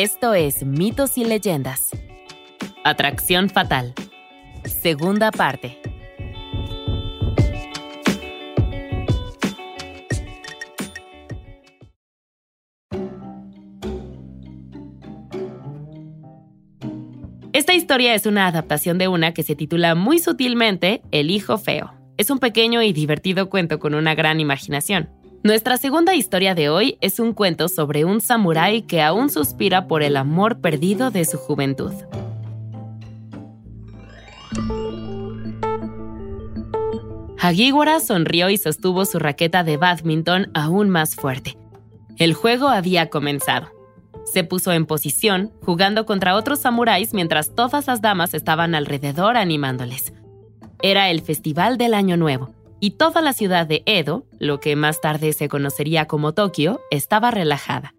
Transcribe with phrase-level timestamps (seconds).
[0.00, 1.90] Esto es Mitos y Leyendas.
[2.84, 3.94] Atracción Fatal.
[4.64, 5.80] Segunda parte.
[17.52, 21.92] Esta historia es una adaptación de una que se titula muy sutilmente El Hijo Feo.
[22.16, 25.08] Es un pequeño y divertido cuento con una gran imaginación.
[25.44, 30.02] Nuestra segunda historia de hoy es un cuento sobre un samurái que aún suspira por
[30.02, 31.92] el amor perdido de su juventud.
[37.38, 41.56] Hagiwara sonrió y sostuvo su raqueta de badminton aún más fuerte.
[42.16, 43.68] El juego había comenzado.
[44.24, 50.12] Se puso en posición, jugando contra otros samuráis mientras todas las damas estaban alrededor animándoles.
[50.82, 55.00] Era el festival del Año Nuevo, y toda la ciudad de Edo, lo que más
[55.00, 57.94] tarde se conocería como Tokio, estaba relajada.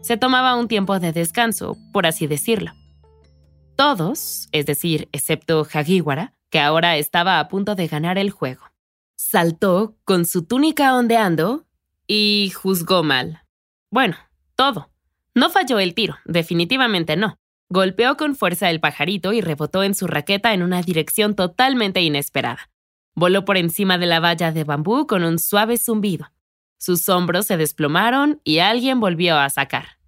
[0.00, 2.72] Se tomaba un tiempo de descanso, por así decirlo.
[3.76, 8.64] Todos, es decir, excepto Hagiwara, que ahora estaba a punto de ganar el juego.
[9.16, 11.66] Saltó con su túnica ondeando
[12.06, 13.42] y juzgó mal.
[13.90, 14.16] Bueno,
[14.56, 14.90] todo.
[15.34, 17.38] No falló el tiro, definitivamente no.
[17.68, 22.70] Golpeó con fuerza el pajarito y rebotó en su raqueta en una dirección totalmente inesperada.
[23.18, 26.30] Voló por encima de la valla de bambú con un suave zumbido.
[26.78, 29.98] Sus hombros se desplomaron y alguien volvió a sacar.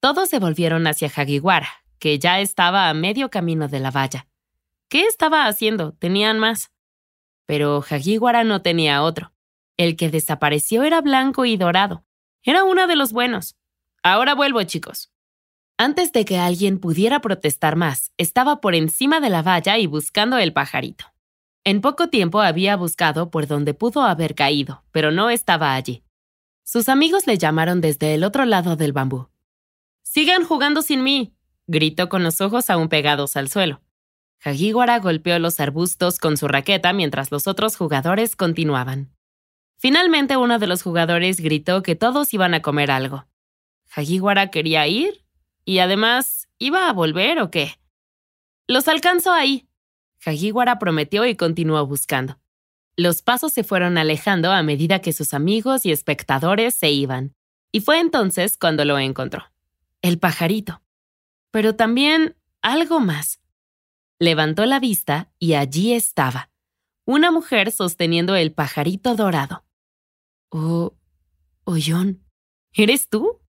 [0.00, 1.68] Todos se volvieron hacia Hagiwara,
[1.98, 4.26] que ya estaba a medio camino de la valla.
[4.88, 5.92] ¿Qué estaba haciendo?
[5.98, 6.70] Tenían más.
[7.44, 9.34] Pero Hagiwara no tenía otro.
[9.76, 12.06] El que desapareció era blanco y dorado.
[12.42, 13.58] Era uno de los buenos.
[14.02, 15.12] Ahora vuelvo, chicos.
[15.76, 20.38] Antes de que alguien pudiera protestar más, estaba por encima de la valla y buscando
[20.38, 21.12] el pajarito.
[21.66, 26.04] En poco tiempo había buscado por donde pudo haber caído, pero no estaba allí.
[26.62, 29.30] Sus amigos le llamaron desde el otro lado del bambú.
[30.04, 31.34] Sigan jugando sin mí,
[31.66, 33.82] gritó con los ojos aún pegados al suelo.
[34.44, 39.10] Hagiwara golpeó los arbustos con su raqueta mientras los otros jugadores continuaban.
[39.76, 43.26] Finalmente uno de los jugadores gritó que todos iban a comer algo.
[43.92, 45.24] ¿Hagiwara quería ir?
[45.64, 47.72] ¿Y además iba a volver o qué?
[48.68, 49.66] Los alcanzo ahí,
[50.26, 52.38] Hagiwara prometió y continuó buscando.
[52.96, 57.34] Los pasos se fueron alejando a medida que sus amigos y espectadores se iban,
[57.70, 59.44] y fue entonces cuando lo encontró.
[60.02, 60.82] El pajarito.
[61.50, 63.40] Pero también algo más.
[64.18, 66.50] Levantó la vista y allí estaba,
[67.04, 69.64] una mujer sosteniendo el pajarito dorado.
[70.48, 70.94] Oh,
[71.64, 72.24] Ollón,
[72.72, 73.40] ¿eres tú?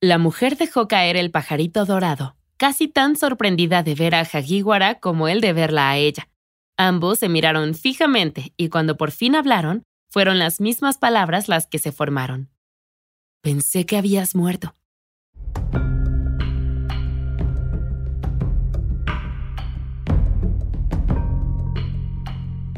[0.00, 5.28] La mujer dejó caer el pajarito dorado casi tan sorprendida de ver a Hagiwara como
[5.28, 6.28] él de verla a ella.
[6.76, 11.78] Ambos se miraron fijamente y cuando por fin hablaron, fueron las mismas palabras las que
[11.78, 12.50] se formaron.
[13.42, 14.74] Pensé que habías muerto.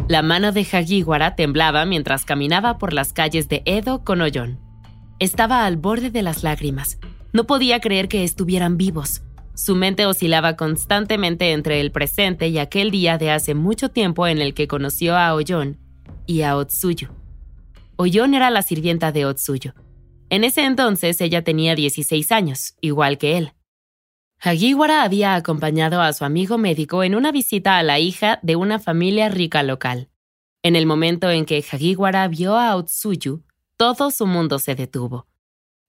[0.08, 4.58] La mano de Hagiwara temblaba mientras caminaba por las calles de Edo con Ollón.
[5.20, 6.98] Estaba al borde de las lágrimas.
[7.32, 9.22] No podía creer que estuvieran vivos.
[9.62, 14.40] Su mente oscilaba constantemente entre el presente y aquel día de hace mucho tiempo en
[14.40, 15.78] el que conoció a Oyon
[16.24, 17.14] y a Otsuyo.
[17.96, 19.74] Oyon era la sirvienta de Otsuyo.
[20.30, 23.52] En ese entonces ella tenía 16 años, igual que él.
[24.38, 28.78] Hagiwara había acompañado a su amigo médico en una visita a la hija de una
[28.78, 30.08] familia rica local.
[30.62, 33.44] En el momento en que Hagiwara vio a Otsuyu,
[33.76, 35.29] todo su mundo se detuvo.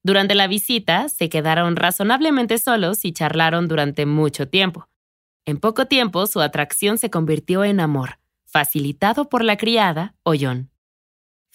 [0.04, 4.88] Durante la visita, se quedaron razonablemente solos y charlaron durante mucho tiempo.
[5.46, 10.72] En poco tiempo, su atracción se convirtió en amor, facilitado por la criada, Oyon.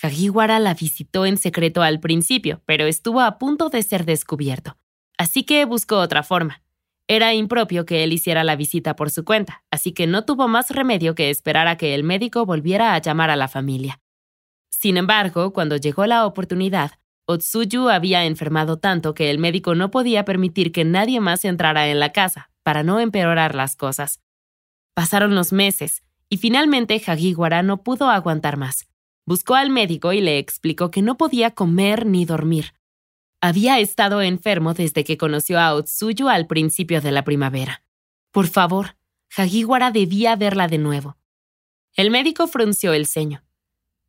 [0.02, 4.76] Hagiwara la visitó en secreto al principio, pero estuvo a punto de ser descubierto.
[5.16, 6.62] Así que buscó otra forma.
[7.08, 10.70] Era impropio que él hiciera la visita por su cuenta, así que no tuvo más
[10.70, 14.00] remedio que esperar a que el médico volviera a llamar a la familia.
[14.70, 20.24] Sin embargo, cuando llegó la oportunidad, Otsuyu había enfermado tanto que el médico no podía
[20.24, 24.20] permitir que nadie más entrara en la casa, para no empeorar las cosas.
[24.94, 28.88] Pasaron los meses, y finalmente Hagiwara no pudo aguantar más.
[29.24, 32.74] Buscó al médico y le explicó que no podía comer ni dormir.
[33.40, 37.82] Había estado enfermo desde que conoció a Otsuyu al principio de la primavera.
[38.30, 38.96] Por favor,
[39.36, 41.16] Hagiwara debía verla de nuevo.
[41.94, 43.42] El médico frunció el ceño.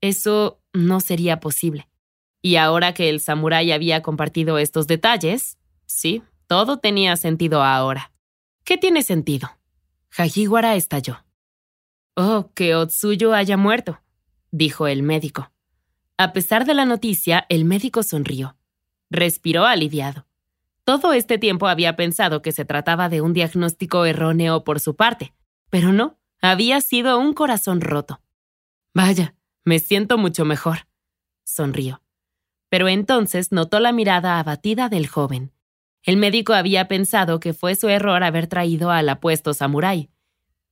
[0.01, 1.87] Eso no sería posible.
[2.41, 8.11] Y ahora que el samurái había compartido estos detalles, sí, todo tenía sentido ahora.
[8.63, 9.49] ¿Qué tiene sentido?
[10.15, 11.23] Hajiwara estalló.
[12.15, 14.01] Oh, que Otsuyo haya muerto,
[14.51, 15.51] dijo el médico.
[16.17, 18.57] A pesar de la noticia, el médico sonrió.
[19.09, 20.25] Respiró aliviado.
[20.83, 25.33] Todo este tiempo había pensado que se trataba de un diagnóstico erróneo por su parte,
[25.69, 28.21] pero no, había sido un corazón roto.
[28.93, 30.87] Vaya, me siento mucho mejor,
[31.43, 32.01] sonrió.
[32.69, 35.53] Pero entonces notó la mirada abatida del joven.
[36.03, 40.09] El médico había pensado que fue su error haber traído al apuesto samurái.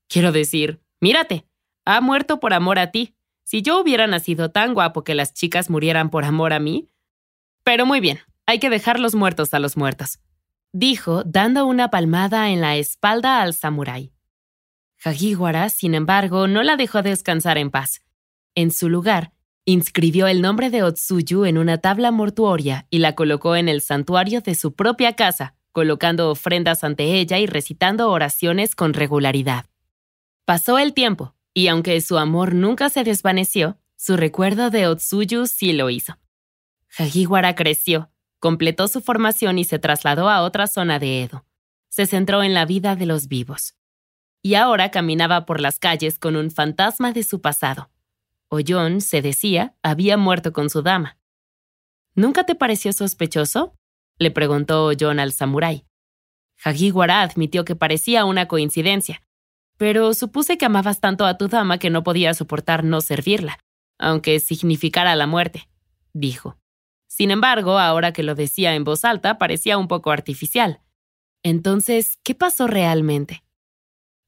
[0.08, 1.46] Quiero decir, mírate,
[1.86, 3.16] ha muerto por amor a ti.
[3.44, 6.90] Si yo hubiera nacido tan guapo que las chicas murieran por amor a mí.
[7.64, 10.20] Pero muy bien, hay que dejar los muertos a los muertos,
[10.72, 14.14] dijo, dando una palmada en la espalda al samurái.
[15.04, 18.02] Hagiwara, sin embargo, no la dejó descansar en paz.
[18.56, 19.32] En su lugar,
[19.66, 24.42] inscribió el nombre de Otsuyu en una tabla mortuoria y la colocó en el santuario
[24.42, 29.66] de su propia casa, colocando ofrendas ante ella y recitando oraciones con regularidad.
[30.46, 35.74] Pasó el tiempo, y aunque su amor nunca se desvaneció, su recuerdo de Otsuyu sí
[35.74, 36.18] lo hizo.
[36.98, 41.46] Hagiwara creció, completó su formación y se trasladó a otra zona de Edo.
[41.90, 43.76] Se centró en la vida de los vivos
[44.46, 47.90] y ahora caminaba por las calles con un fantasma de su pasado.
[48.56, 51.18] Ollón, se decía, había muerto con su dama.
[52.16, 53.76] ¿Nunca te pareció sospechoso?
[54.18, 55.86] le preguntó Ollón al samurái.
[56.64, 59.22] Hagiwara admitió que parecía una coincidencia,
[59.78, 63.60] pero supuse que amabas tanto a tu dama que no podía soportar no servirla,
[64.00, 65.70] aunque significara la muerte,
[66.14, 66.58] dijo.
[67.08, 70.82] Sin embargo, ahora que lo decía en voz alta, parecía un poco artificial.
[71.44, 73.44] Entonces, ¿qué pasó realmente?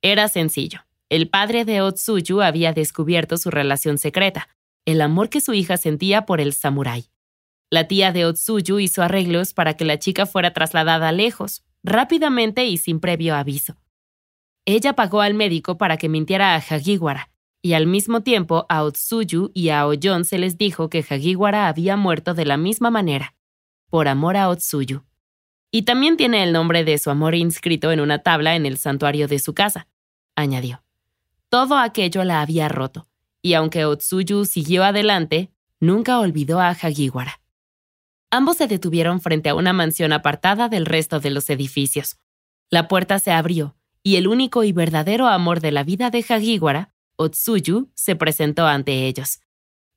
[0.01, 0.87] Era sencillo.
[1.09, 4.50] El padre de Otsuyu había descubierto su relación secreta,
[4.86, 7.09] el amor que su hija sentía por el samurái.
[7.69, 12.77] La tía de Otsuyu hizo arreglos para que la chica fuera trasladada lejos, rápidamente y
[12.77, 13.77] sin previo aviso.
[14.65, 17.30] Ella pagó al médico para que mintiera a Hagiwara,
[17.62, 21.95] y al mismo tiempo a Otsuyu y a Oyon se les dijo que Hagiwara había
[21.95, 23.33] muerto de la misma manera,
[23.89, 25.04] por amor a Otsuyu.
[25.71, 29.30] Y también tiene el nombre de su amor inscrito en una tabla en el santuario
[29.30, 29.88] de su casa,
[30.36, 30.87] añadió.
[31.49, 33.07] Todo aquello la había roto,
[33.41, 35.49] y aunque Otsuyu siguió adelante,
[35.79, 37.39] nunca olvidó a Hagiwara.
[38.29, 42.17] Ambos se detuvieron frente a una mansión apartada del resto de los edificios.
[42.69, 46.94] La puerta se abrió, y el único y verdadero amor de la vida de Hagiwara,
[47.15, 49.39] Otsuyu, se presentó ante ellos.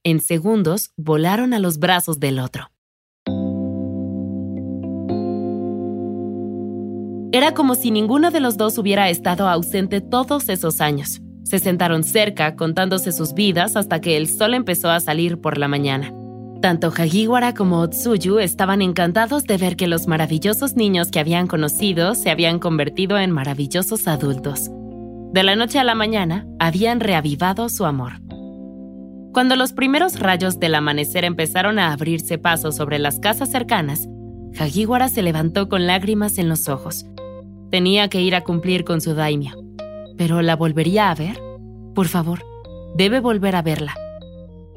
[0.05, 2.70] En segundos volaron a los brazos del otro.
[7.32, 11.20] Era como si ninguno de los dos hubiera estado ausente todos esos años.
[11.50, 15.67] Se sentaron cerca, contándose sus vidas hasta que el sol empezó a salir por la
[15.67, 16.14] mañana.
[16.62, 22.14] Tanto Hagiwara como Otsuyu estaban encantados de ver que los maravillosos niños que habían conocido
[22.14, 24.70] se habían convertido en maravillosos adultos.
[25.32, 28.20] De la noche a la mañana, habían reavivado su amor.
[29.32, 34.06] Cuando los primeros rayos del amanecer empezaron a abrirse paso sobre las casas cercanas,
[34.56, 37.06] Hagiwara se levantó con lágrimas en los ojos.
[37.73, 39.70] Tenía que ir a cumplir con su daimyo.
[40.21, 41.41] ¿Pero la volvería a ver?
[41.95, 42.45] Por favor,
[42.95, 43.95] debe volver a verla.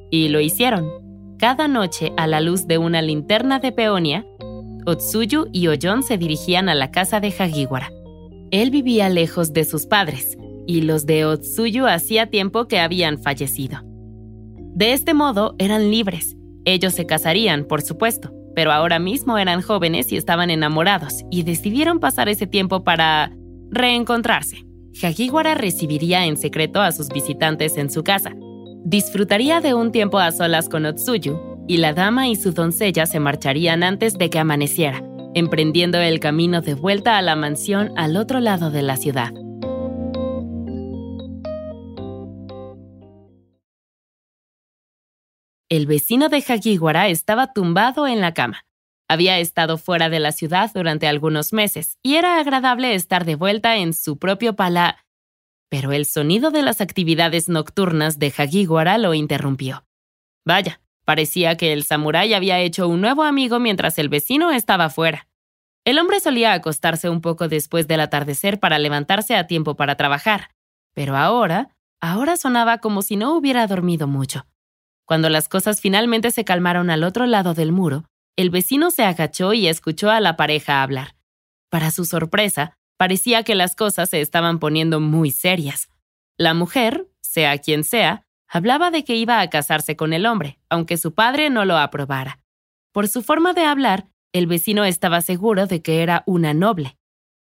[0.10, 0.90] Y lo hicieron.
[1.38, 4.26] Cada noche, a la luz de una linterna de peonia,
[4.86, 7.92] Otsuyu y Oyon se dirigían a la casa de Hagiwara.
[8.52, 13.82] Él vivía lejos de sus padres, y los de Otsuyu hacía tiempo que habían fallecido.
[13.84, 16.38] De este modo, eran libres.
[16.64, 22.00] Ellos se casarían, por supuesto, pero ahora mismo eran jóvenes y estaban enamorados y decidieron
[22.00, 23.36] pasar ese tiempo para
[23.72, 24.64] reencontrarse.
[25.02, 28.34] Hagiwara recibiría en secreto a sus visitantes en su casa.
[28.86, 33.20] Disfrutaría de un tiempo a solas con Otsuyu y la dama y su doncella se
[33.20, 35.02] marcharían antes de que amaneciera,
[35.34, 39.34] emprendiendo el camino de vuelta a la mansión al otro lado de la ciudad.
[45.70, 48.64] El vecino de Hagiwara estaba tumbado en la cama.
[49.14, 53.78] Había estado fuera de la ciudad durante algunos meses y era agradable estar de vuelta
[53.78, 55.06] en su propio pala.
[55.70, 59.86] Pero el sonido de las actividades nocturnas de Hagiwara lo interrumpió.
[60.46, 65.28] Vaya, parecía que el samurái había hecho un nuevo amigo mientras el vecino estaba fuera.
[65.86, 70.50] El hombre solía acostarse un poco después del atardecer para levantarse a tiempo para trabajar,
[70.96, 74.48] pero ahora, ahora sonaba como si no hubiera dormido mucho.
[75.06, 78.06] Cuando las cosas finalmente se calmaron al otro lado del muro,
[78.36, 81.16] el vecino se agachó y escuchó a la pareja hablar.
[81.70, 85.90] Para su sorpresa, parecía que las cosas se estaban poniendo muy serias.
[86.38, 90.98] La mujer, sea quien sea, hablaba de que iba a casarse con el hombre, aunque
[90.98, 92.40] su padre no lo aprobara.
[92.92, 96.98] Por su forma de hablar, el vecino estaba seguro de que era una noble.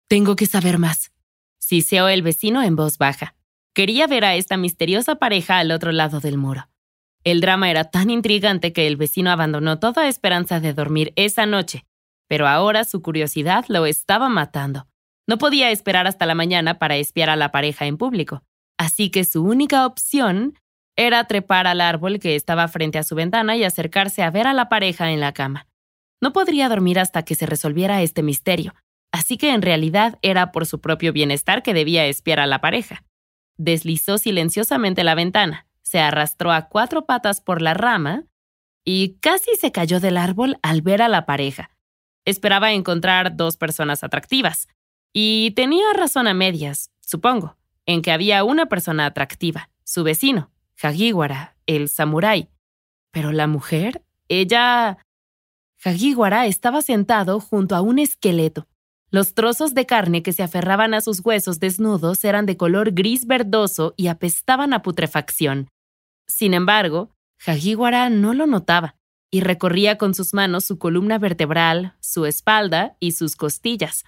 [0.08, 1.12] Tengo que saber más,
[1.60, 3.36] siseó el vecino en voz baja.
[3.74, 6.68] Quería ver a esta misteriosa pareja al otro lado del muro.
[7.24, 11.86] El drama era tan intrigante que el vecino abandonó toda esperanza de dormir esa noche,
[12.28, 14.88] pero ahora su curiosidad lo estaba matando.
[15.28, 18.44] No podía esperar hasta la mañana para espiar a la pareja en público,
[18.78, 20.58] así que su única opción
[20.96, 24.54] era trepar al árbol que estaba frente a su ventana y acercarse a ver a
[24.54, 25.68] la pareja en la cama.
[26.22, 28.74] No podría dormir hasta que se resolviera este misterio,
[29.12, 33.04] así que en realidad era por su propio bienestar que debía espiar a la pareja.
[33.58, 38.26] Deslizó silenciosamente la ventana, se arrastró a cuatro patas por la rama
[38.86, 41.72] y casi se cayó del árbol al ver a la pareja.
[42.26, 44.68] Esperaba encontrar dos personas atractivas,
[45.14, 51.56] y tenía razón a medias, supongo, en que había una persona atractiva, su vecino, Hagiwara,
[51.66, 52.50] el samurái.
[53.10, 55.00] Pero la mujer, ella...
[55.84, 58.68] Hagiwara estaba sentado junto a un esqueleto.
[59.10, 63.26] Los trozos de carne que se aferraban a sus huesos desnudos eran de color gris
[63.26, 65.68] verdoso y apestaban a putrefacción.
[66.30, 67.10] Sin embargo,
[67.46, 68.96] Hagiwara no lo notaba
[69.32, 74.06] y recorría con sus manos su columna vertebral, su espalda y sus costillas.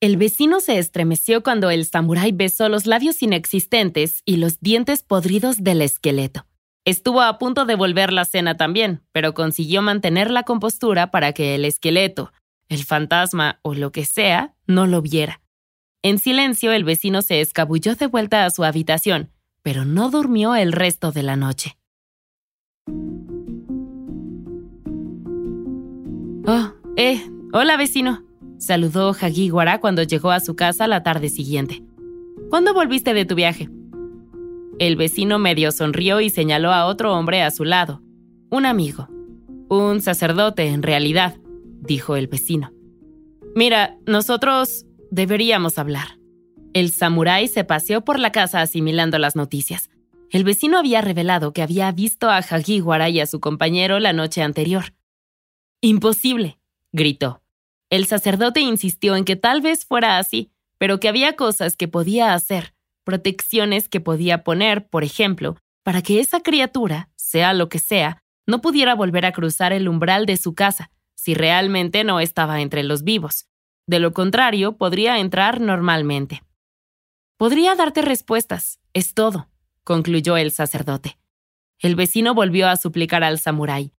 [0.00, 5.64] El vecino se estremeció cuando el samurái besó los labios inexistentes y los dientes podridos
[5.64, 6.46] del esqueleto.
[6.84, 11.56] Estuvo a punto de volver la cena también, pero consiguió mantener la compostura para que
[11.56, 12.32] el esqueleto,
[12.68, 15.40] el fantasma o lo que sea, no lo viera.
[16.02, 19.32] En silencio, el vecino se escabulló de vuelta a su habitación,
[19.66, 21.76] pero no durmió el resto de la noche.
[26.46, 27.20] Oh, eh,
[27.52, 28.22] hola vecino,
[28.58, 31.82] saludó Hagiwara cuando llegó a su casa la tarde siguiente.
[32.48, 33.68] ¿Cuándo volviste de tu viaje?
[34.78, 38.00] El vecino medio sonrió y señaló a otro hombre a su lado.
[38.52, 39.08] Un amigo.
[39.68, 41.38] Un sacerdote, en realidad,
[41.80, 42.70] dijo el vecino.
[43.56, 46.20] Mira, nosotros deberíamos hablar.
[46.76, 49.88] El samurái se paseó por la casa asimilando las noticias.
[50.30, 54.42] El vecino había revelado que había visto a Hagiwara y a su compañero la noche
[54.42, 54.92] anterior.
[55.80, 56.58] Imposible,
[56.92, 57.42] gritó.
[57.88, 62.34] El sacerdote insistió en que tal vez fuera así, pero que había cosas que podía
[62.34, 68.22] hacer, protecciones que podía poner, por ejemplo, para que esa criatura, sea lo que sea,
[68.46, 72.82] no pudiera volver a cruzar el umbral de su casa, si realmente no estaba entre
[72.82, 73.46] los vivos.
[73.86, 76.42] De lo contrario, podría entrar normalmente.
[77.36, 79.48] Podría darte respuestas, es todo,
[79.84, 81.18] concluyó el sacerdote.
[81.78, 83.92] El vecino volvió a suplicar al samurái,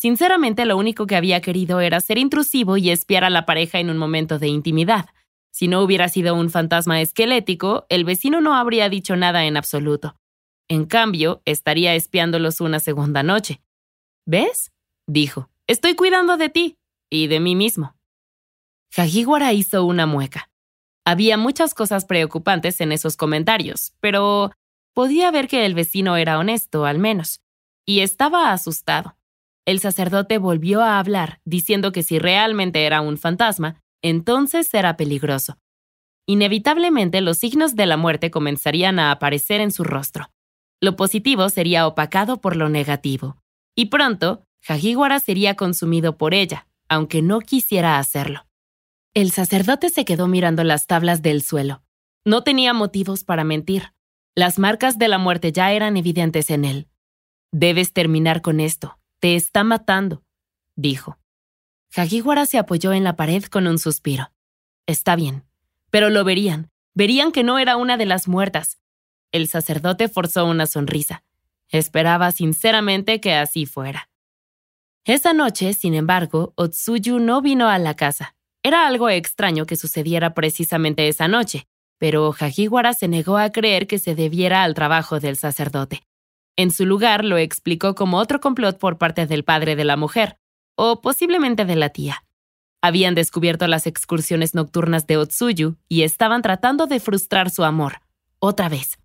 [0.00, 3.90] Sinceramente, lo único que había querido era ser intrusivo y espiar a la pareja en
[3.90, 5.10] un momento de intimidad.
[5.50, 10.16] Si no hubiera sido un fantasma esquelético, el vecino no habría dicho nada en absoluto.
[10.68, 13.60] En cambio, estaría espiándolos una segunda noche.
[14.24, 14.72] ¿Ves?
[15.06, 15.50] dijo.
[15.66, 16.78] Estoy cuidando de ti
[17.10, 17.94] y de mí mismo.
[18.96, 20.49] Hagiwara hizo una mueca.
[21.04, 24.52] Había muchas cosas preocupantes en esos comentarios, pero
[24.94, 27.40] podía ver que el vecino era honesto, al menos,
[27.86, 29.16] y estaba asustado.
[29.66, 35.58] El sacerdote volvió a hablar, diciendo que si realmente era un fantasma, entonces era peligroso.
[36.26, 40.30] Inevitablemente los signos de la muerte comenzarían a aparecer en su rostro.
[40.80, 43.36] Lo positivo sería opacado por lo negativo.
[43.76, 48.46] Y pronto, Hagiwara sería consumido por ella, aunque no quisiera hacerlo.
[49.12, 51.82] El sacerdote se quedó mirando las tablas del suelo.
[52.24, 53.92] No tenía motivos para mentir.
[54.36, 56.88] Las marcas de la muerte ya eran evidentes en él.
[57.50, 60.22] Debes terminar con esto, te está matando,
[60.76, 61.18] dijo.
[61.96, 64.30] Hagiwara se apoyó en la pared con un suspiro.
[64.86, 65.44] Está bien,
[65.90, 66.70] pero lo verían.
[66.94, 68.78] Verían que no era una de las muertas.
[69.32, 71.24] El sacerdote forzó una sonrisa.
[71.68, 74.08] Esperaba sinceramente que así fuera.
[75.04, 78.36] Esa noche, sin embargo, Otsuyu no vino a la casa.
[78.62, 81.66] Era algo extraño que sucediera precisamente esa noche,
[81.98, 86.02] pero Hagiwara se negó a creer que se debiera al trabajo del sacerdote.
[86.56, 90.36] En su lugar lo explicó como otro complot por parte del padre de la mujer,
[90.74, 92.24] o posiblemente de la tía.
[92.82, 98.00] Habían descubierto las excursiones nocturnas de Otsuyu y estaban tratando de frustrar su amor,
[98.38, 98.98] otra vez.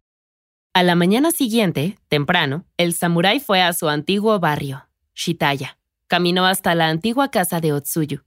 [0.74, 5.78] A la mañana siguiente, temprano, el samurái fue a su antiguo barrio, Shitaya.
[6.08, 8.22] Caminó hasta la antigua casa de Otsuyu.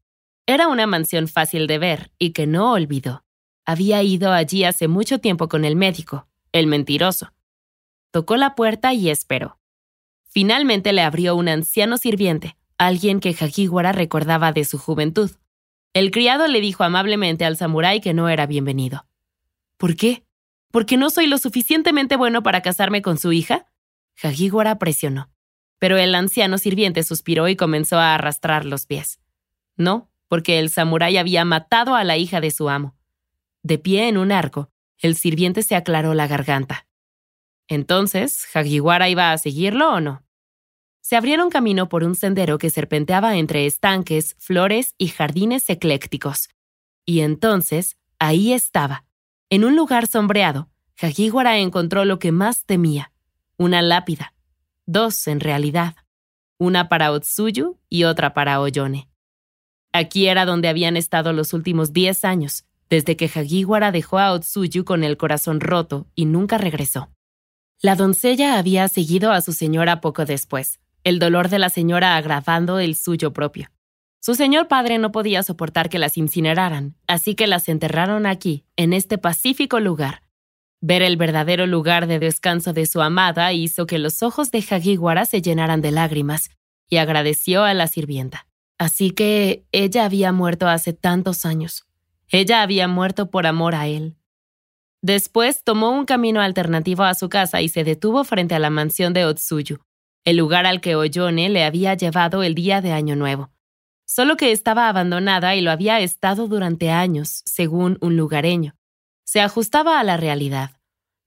[0.49, 3.23] Era una mansión fácil de ver y que no olvidó.
[3.67, 7.35] Había ido allí hace mucho tiempo con el médico, el mentiroso,
[8.11, 9.59] Tocó la puerta y esperó.
[10.25, 15.31] Finalmente le abrió un anciano sirviente, alguien que Hagiwara recordaba de su juventud.
[15.93, 19.07] El criado le dijo amablemente al samurái que no era bienvenido.
[19.77, 20.25] ¿Por qué?
[20.71, 23.67] ¿Porque no soy lo suficientemente bueno para casarme con su hija?
[24.23, 25.31] Hagiwara presionó.
[25.79, 29.21] Pero el anciano sirviente suspiró y comenzó a arrastrar los pies.
[29.77, 32.95] No, porque el samurái había matado a la hija de su amo.
[33.63, 36.87] De pie en un arco, el sirviente se aclaró la garganta.
[37.67, 40.29] Entonces, ¿Hagiwara iba a seguirlo o no?
[41.09, 46.51] se abrieron camino por un sendero que serpenteaba entre estanques, flores y jardines eclécticos.
[47.07, 49.07] Y entonces, ahí estaba,
[49.49, 50.69] en un lugar sombreado,
[51.01, 53.11] Hagiwara encontró lo que más temía,
[53.57, 54.35] una lápida.
[54.85, 55.97] Dos, en realidad.
[56.59, 59.08] Una para Otsuyu y otra para Oyone.
[59.93, 64.85] Aquí era donde habían estado los últimos diez años, desde que Hagiwara dejó a Otsuyu
[64.85, 67.11] con el corazón roto y nunca regresó.
[67.81, 72.79] La doncella había seguido a su señora poco después, el dolor de la señora agravando
[72.81, 73.69] el suyo propio.
[74.21, 78.93] Su señor padre no podía soportar que las incineraran, así que las enterraron aquí, en
[78.93, 80.23] este pacífico lugar.
[80.81, 85.25] Ver el verdadero lugar de descanso de su amada hizo que los ojos de Hagiwara
[85.25, 86.51] se llenaran de lágrimas,
[86.91, 88.48] y agradeció a la sirvienta.
[88.79, 91.87] Así que ella había muerto hace tantos años.
[92.29, 94.17] Ella había muerto por amor a él.
[95.03, 99.13] Después tomó un camino alternativo a su casa y se detuvo frente a la mansión
[99.13, 99.79] de Otsuyu,
[100.25, 103.51] el lugar al que Oyone le había llevado el día de Año Nuevo.
[104.07, 108.75] Solo que estaba abandonada y lo había estado durante años, según un lugareño.
[109.25, 110.73] Se ajustaba a la realidad.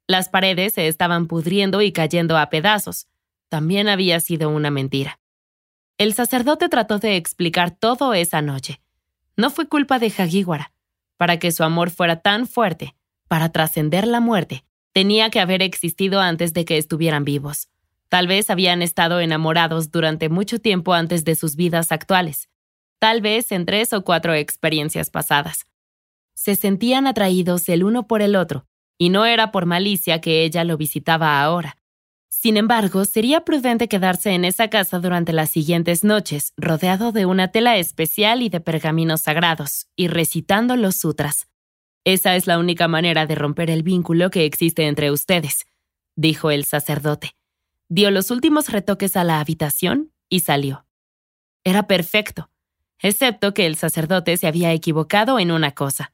[0.07, 3.07] Las paredes se estaban pudriendo y cayendo a pedazos.
[3.49, 5.20] También había sido una mentira.
[6.01, 8.81] El sacerdote trató de explicar todo esa noche.
[9.37, 10.73] No fue culpa de Hagiwara.
[11.15, 12.95] Para que su amor fuera tan fuerte,
[13.27, 17.69] para trascender la muerte, tenía que haber existido antes de que estuvieran vivos.
[18.09, 22.49] Tal vez habían estado enamorados durante mucho tiempo antes de sus vidas actuales,
[22.97, 25.67] tal vez en tres o cuatro experiencias pasadas.
[26.33, 28.65] Se sentían atraídos el uno por el otro,
[28.97, 31.77] y no era por malicia que ella lo visitaba ahora.
[32.33, 37.49] Sin embargo, sería prudente quedarse en esa casa durante las siguientes noches, rodeado de una
[37.49, 41.49] tela especial y de pergaminos sagrados, y recitando los sutras.
[42.05, 45.65] Esa es la única manera de romper el vínculo que existe entre ustedes,
[46.15, 47.35] dijo el sacerdote.
[47.89, 50.85] Dio los últimos retoques a la habitación y salió.
[51.65, 52.49] Era perfecto,
[52.99, 56.13] excepto que el sacerdote se había equivocado en una cosa.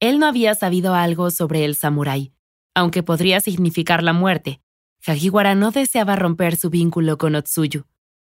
[0.00, 2.32] Él no había sabido algo sobre el samurái,
[2.74, 4.61] aunque podría significar la muerte.
[5.04, 7.84] Hagiwara no deseaba romper su vínculo con Otsuyu.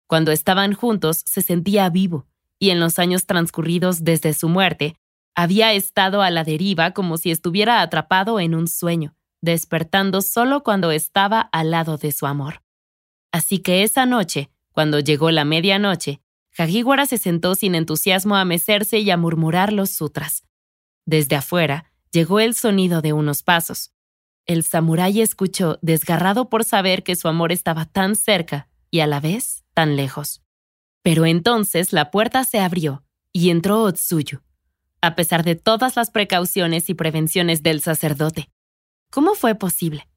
[0.07, 2.27] Cuando estaban juntos se sentía vivo,
[2.59, 4.97] y en los años transcurridos desde su muerte,
[5.35, 10.91] había estado a la deriva como si estuviera atrapado en un sueño, despertando solo cuando
[10.91, 12.63] estaba al lado de su amor.
[13.33, 16.21] Así que esa noche, cuando llegó la medianoche,
[16.57, 20.43] Hagiwara se sentó sin entusiasmo a mecerse y a murmurar los sutras.
[21.05, 23.93] Desde afuera llegó el sonido de unos pasos.
[24.47, 29.21] El samurái escuchó, desgarrado por saber que su amor estaba tan cerca y a la
[29.21, 30.43] vez tan lejos.
[31.03, 34.41] Pero entonces la puerta se abrió y entró Otsuyu
[35.07, 38.51] a pesar de todas las precauciones y prevenciones del sacerdote.
[39.11, 40.09] ¿Cómo fue posible?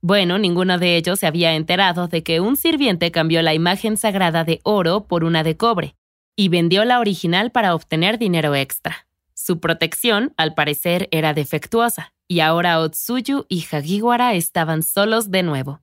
[0.00, 4.44] Bueno, ninguno de ellos se había enterado de que un sirviente cambió la imagen sagrada
[4.44, 5.96] de oro por una de cobre
[6.36, 9.06] y vendió la original para obtener dinero extra.
[9.46, 15.82] Su protección, al parecer, era defectuosa, y ahora Otsuyu y Hagiwara estaban solos de nuevo.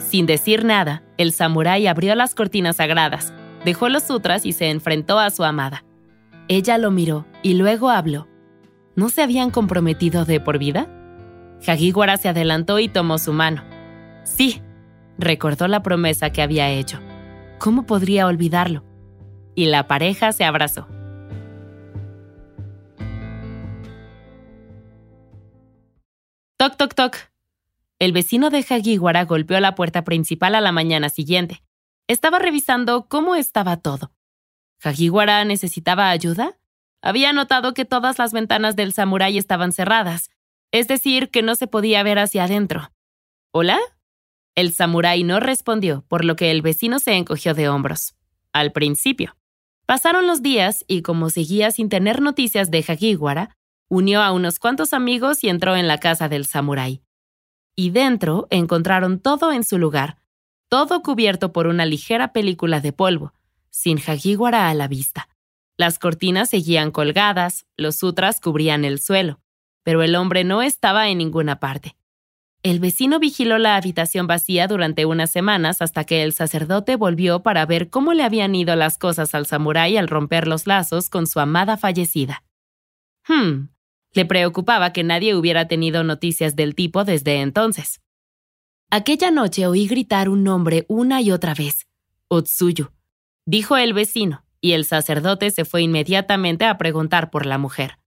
[0.00, 3.32] Sin decir nada, el samurái abrió las cortinas sagradas,
[3.64, 5.84] dejó los sutras y se enfrentó a su amada.
[6.48, 8.26] Ella lo miró y luego habló.
[8.96, 10.88] ¿No se habían comprometido de por vida?
[11.64, 13.62] Hagiwara se adelantó y tomó su mano.
[14.24, 14.62] Sí,
[15.16, 16.98] recordó la promesa que había hecho.
[17.60, 18.82] ¿Cómo podría olvidarlo?
[19.56, 20.86] Y la pareja se abrazó.
[26.56, 27.16] Toc, toc, toc.
[27.98, 31.62] El vecino de Hagiwara golpeó la puerta principal a la mañana siguiente.
[32.06, 34.12] Estaba revisando cómo estaba todo.
[34.82, 36.58] ¿Hagiwara necesitaba ayuda?
[37.02, 40.30] Había notado que todas las ventanas del samurái estaban cerradas,
[40.72, 42.90] es decir, que no se podía ver hacia adentro.
[43.52, 43.78] ¿Hola?
[44.54, 48.14] El samurái no respondió, por lo que el vecino se encogió de hombros.
[48.52, 49.35] Al principio.
[49.86, 53.56] Pasaron los días y como seguía sin tener noticias de Hagiwara,
[53.88, 57.02] unió a unos cuantos amigos y entró en la casa del samurái.
[57.76, 60.18] Y dentro encontraron todo en su lugar,
[60.68, 63.32] todo cubierto por una ligera película de polvo,
[63.70, 65.28] sin Hagiwara a la vista.
[65.76, 69.40] Las cortinas seguían colgadas, los sutras cubrían el suelo,
[69.84, 71.96] pero el hombre no estaba en ninguna parte.
[72.66, 77.64] El vecino vigiló la habitación vacía durante unas semanas hasta que el sacerdote volvió para
[77.64, 81.38] ver cómo le habían ido las cosas al samurái al romper los lazos con su
[81.38, 82.42] amada fallecida.
[83.28, 83.68] Hmm,
[84.14, 88.00] le preocupaba que nadie hubiera tenido noticias del tipo desde entonces.
[88.90, 91.86] Aquella noche oí gritar un nombre una y otra vez.
[92.26, 92.90] Otsuyu,
[93.44, 98.00] dijo el vecino, y el sacerdote se fue inmediatamente a preguntar por la mujer.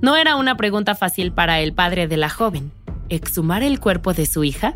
[0.00, 2.70] No era una pregunta fácil para el padre de la joven.
[3.08, 4.74] ¿Exhumar el cuerpo de su hija?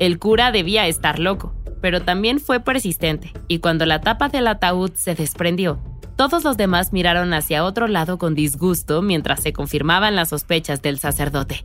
[0.00, 4.90] El cura debía estar loco, pero también fue persistente, y cuando la tapa del ataúd
[4.94, 5.78] se desprendió,
[6.16, 10.98] todos los demás miraron hacia otro lado con disgusto mientras se confirmaban las sospechas del
[10.98, 11.64] sacerdote.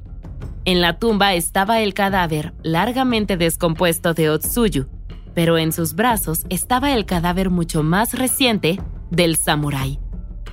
[0.66, 4.88] En la tumba estaba el cadáver largamente descompuesto de Otsuyu,
[5.34, 10.00] pero en sus brazos estaba el cadáver mucho más reciente del samurái.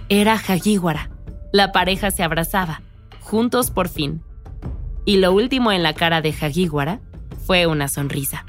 [0.08, 1.10] Era Hagiwara.
[1.56, 2.82] La pareja se abrazaba,
[3.22, 4.20] juntos por fin.
[5.06, 7.00] Y lo último en la cara de Hagiwara
[7.46, 8.44] fue una sonrisa.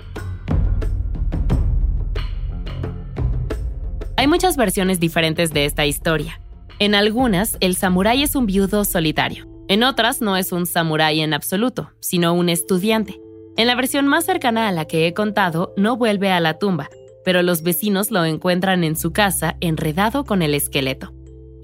[4.18, 6.42] Hay muchas versiones diferentes de esta historia.
[6.80, 9.48] En algunas, el samurái es un viudo solitario.
[9.70, 13.22] En otras, no es un samurái en absoluto, sino un estudiante.
[13.56, 16.90] En la versión más cercana a la que he contado, no vuelve a la tumba,
[17.24, 21.17] pero los vecinos lo encuentran en su casa enredado con el esqueleto.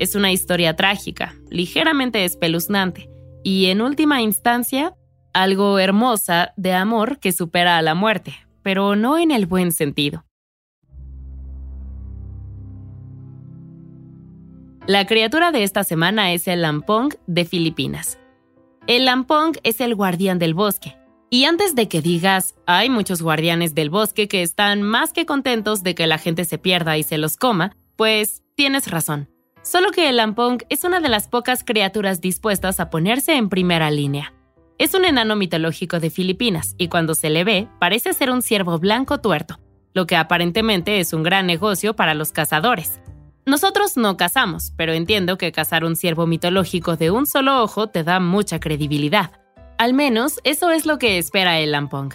[0.03, 3.09] Es una historia trágica, ligeramente espeluznante,
[3.41, 4.95] y en última instancia,
[5.33, 10.25] algo hermosa de amor que supera a la muerte, pero no en el buen sentido.
[14.87, 18.19] La criatura de esta semana es el lampong de Filipinas.
[18.87, 20.97] El lampong es el guardián del bosque.
[21.29, 25.81] Y antes de que digas, hay muchos guardianes del bosque que están más que contentos
[25.81, 29.32] de que la gente se pierda y se los coma, pues tienes razón.
[29.63, 33.89] Solo que el lampong es una de las pocas criaturas dispuestas a ponerse en primera
[33.91, 34.33] línea.
[34.77, 38.77] Es un enano mitológico de Filipinas y cuando se le ve parece ser un ciervo
[38.77, 39.61] blanco tuerto,
[39.93, 42.99] lo que aparentemente es un gran negocio para los cazadores.
[43.45, 48.03] Nosotros no cazamos, pero entiendo que cazar un ciervo mitológico de un solo ojo te
[48.03, 49.31] da mucha credibilidad.
[49.77, 52.13] Al menos eso es lo que espera el Lampong.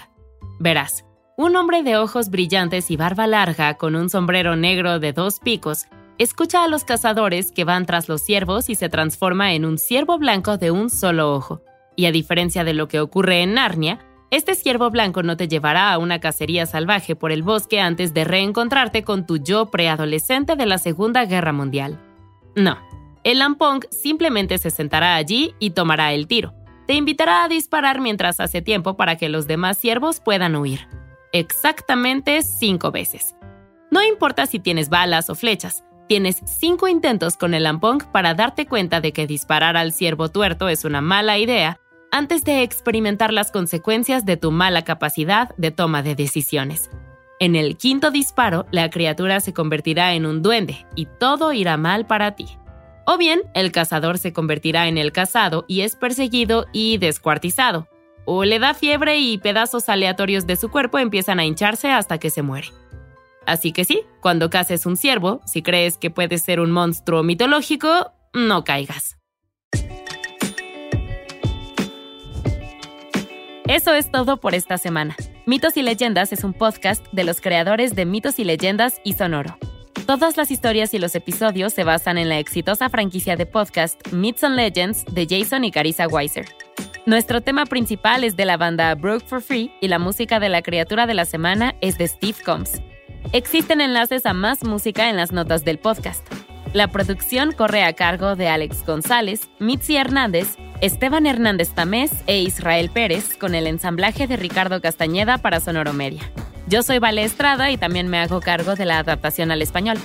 [0.59, 1.07] Verás,
[1.39, 5.87] un hombre de ojos brillantes y barba larga con un sombrero negro de dos picos
[6.19, 10.19] escucha a los cazadores que van tras los ciervos y se transforma en un ciervo
[10.19, 11.63] blanco de un solo ojo.
[11.97, 14.01] Y a diferencia de lo que ocurre en Narnia,
[14.31, 18.25] este ciervo blanco no te llevará a una cacería salvaje por el bosque antes de
[18.25, 21.99] reencontrarte con tu yo preadolescente de la Segunda Guerra Mundial.
[22.55, 22.77] No,
[23.25, 26.53] el Lampong simplemente se sentará allí y tomará el tiro.
[26.87, 30.89] Te invitará a disparar mientras hace tiempo para que los demás ciervos puedan huir.
[31.33, 33.35] Exactamente cinco veces.
[33.91, 38.67] No importa si tienes balas o flechas, tienes cinco intentos con el Lampong para darte
[38.67, 41.79] cuenta de que disparar al ciervo tuerto es una mala idea
[42.11, 46.91] antes de experimentar las consecuencias de tu mala capacidad de toma de decisiones.
[47.39, 52.07] En el quinto disparo, la criatura se convertirá en un duende y todo irá mal
[52.07, 52.47] para ti.
[53.07, 57.87] O bien, el cazador se convertirá en el cazado y es perseguido y descuartizado.
[58.25, 62.31] O le da fiebre y pedazos aleatorios de su cuerpo empiezan a hincharse hasta que
[62.31, 62.69] se muere.
[63.49, 68.13] Así que sí, cuando caces un ciervo, si crees que puede ser un monstruo mitológico,
[68.35, 69.17] no caigas.
[73.67, 75.17] Eso es todo por esta semana.
[75.47, 79.57] Mitos y Leyendas es un podcast de los creadores de Mitos y Leyendas y Sonoro.
[80.07, 84.45] Todas las historias y los episodios se basan en la exitosa franquicia de podcast Myths
[84.45, 86.45] and Legends de Jason y Carissa Weiser.
[87.07, 90.61] Nuestro tema principal es de la banda Broke for Free y la música de la
[90.61, 92.83] criatura de la semana es de Steve Combs.
[93.33, 96.27] Existen enlaces a más música en las notas del podcast.
[96.73, 102.91] La producción corre a cargo de Alex González, Mitzi Hernández, Esteban Hernández Tamés e Israel
[102.91, 106.23] Pérez con el ensamblaje de Ricardo Castañeda para Sonoro Media.
[106.69, 109.99] Yo soy Vale Estrada y también me hago cargo de la adaptación al español.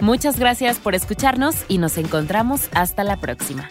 [0.00, 3.70] Muchas gracias por escucharnos y nos encontramos hasta la próxima.